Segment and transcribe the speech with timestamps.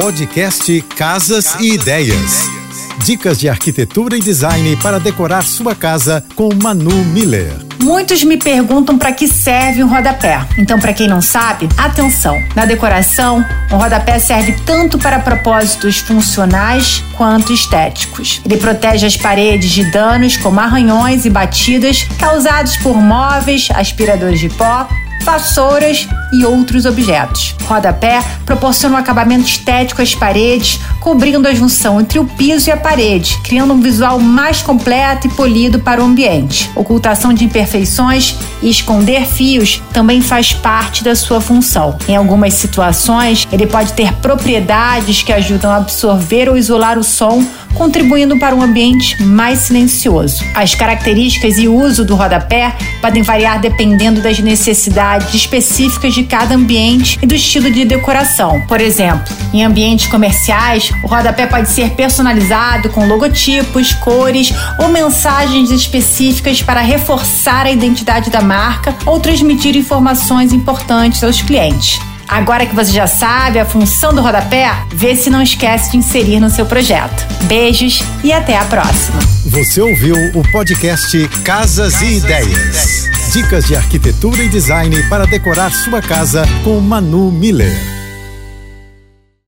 [0.00, 2.46] Podcast Casas e Ideias.
[3.04, 7.52] Dicas de arquitetura e design para decorar sua casa com Manu Miller.
[7.82, 10.46] Muitos me perguntam para que serve um rodapé.
[10.56, 12.40] Então, para quem não sabe, atenção.
[12.54, 18.40] Na decoração, um rodapé serve tanto para propósitos funcionais quanto estéticos.
[18.44, 24.48] Ele protege as paredes de danos como arranhões e batidas causados por móveis, aspiradores de
[24.48, 24.88] pó,
[25.24, 27.54] vassouras e outros objetos.
[27.64, 32.76] Rodapé proporciona um acabamento estético às paredes, cobrindo a junção entre o piso e a
[32.76, 36.70] parede, criando um visual mais completo e polido para o ambiente.
[36.74, 41.96] Ocultação de imperfeições e esconder fios também faz parte da sua função.
[42.08, 47.44] Em algumas situações, ele pode ter propriedades que ajudam a absorver ou isolar o som
[47.78, 50.44] contribuindo para um ambiente mais silencioso.
[50.52, 57.18] As características e uso do rodapé podem variar dependendo das necessidades específicas de cada ambiente
[57.22, 58.60] e do estilo de decoração.
[58.66, 65.70] Por exemplo, em ambientes comerciais, o rodapé pode ser personalizado com logotipos, cores ou mensagens
[65.70, 72.07] específicas para reforçar a identidade da marca ou transmitir informações importantes aos clientes.
[72.28, 76.40] Agora que você já sabe a função do rodapé, vê se não esquece de inserir
[76.40, 77.26] no seu projeto.
[77.44, 79.18] Beijos e até a próxima.
[79.46, 82.46] Você ouviu o podcast Casas, Casas e, ideias.
[82.46, 83.32] e Ideias.
[83.32, 87.97] Dicas de arquitetura e design para decorar sua casa com Manu Miller.